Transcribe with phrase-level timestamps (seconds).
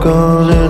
[0.00, 0.67] gonna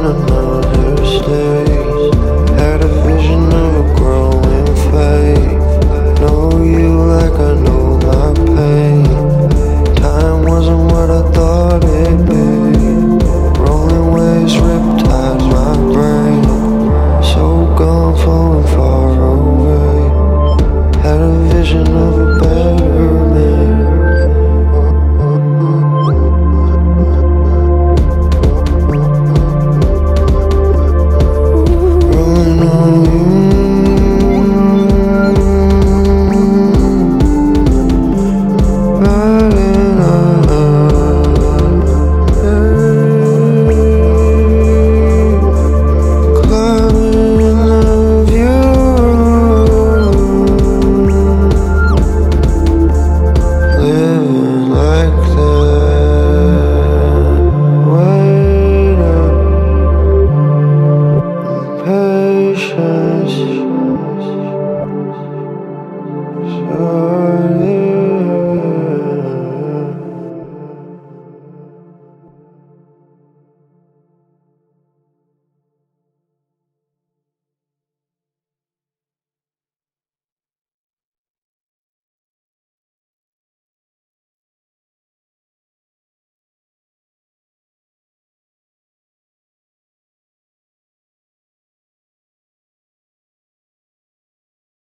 [66.79, 67.28] love.